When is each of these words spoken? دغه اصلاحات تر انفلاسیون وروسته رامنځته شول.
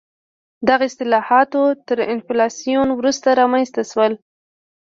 دغه 0.69 0.83
اصلاحات 0.91 1.51
تر 1.87 1.97
انفلاسیون 2.13 2.87
وروسته 2.93 3.27
رامنځته 3.41 3.81
شول. 3.91 4.13